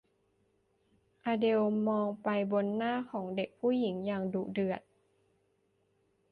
[1.23, 2.27] อเดลมองใบ
[2.75, 4.81] หน้าของเด็กผู้หญิงอย่างดุเดือด